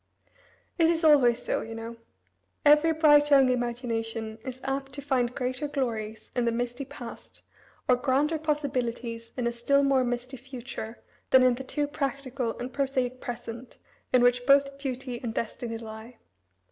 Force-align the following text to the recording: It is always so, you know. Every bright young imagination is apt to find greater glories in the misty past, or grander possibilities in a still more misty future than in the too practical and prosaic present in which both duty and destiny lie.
It 0.79 0.89
is 0.89 1.03
always 1.03 1.43
so, 1.43 1.61
you 1.61 1.75
know. 1.75 1.95
Every 2.65 2.91
bright 2.91 3.29
young 3.29 3.49
imagination 3.49 4.39
is 4.43 4.59
apt 4.63 4.93
to 4.93 5.01
find 5.03 5.35
greater 5.35 5.67
glories 5.67 6.31
in 6.35 6.45
the 6.45 6.51
misty 6.51 6.85
past, 6.85 7.43
or 7.87 7.95
grander 7.97 8.39
possibilities 8.39 9.31
in 9.37 9.45
a 9.45 9.51
still 9.51 9.83
more 9.83 10.03
misty 10.03 10.37
future 10.37 10.97
than 11.29 11.43
in 11.43 11.53
the 11.53 11.63
too 11.63 11.85
practical 11.85 12.57
and 12.57 12.73
prosaic 12.73 13.21
present 13.21 13.77
in 14.11 14.23
which 14.23 14.47
both 14.47 14.79
duty 14.79 15.19
and 15.21 15.35
destiny 15.35 15.77
lie. 15.77 16.17